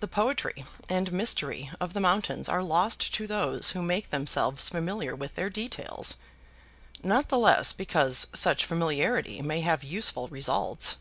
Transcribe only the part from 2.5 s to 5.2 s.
lost to those who make themselves familiar